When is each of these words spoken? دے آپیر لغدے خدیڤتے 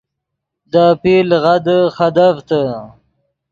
دے 0.71 0.81
آپیر 0.91 1.21
لغدے 1.29 1.77
خدیڤتے 1.95 2.61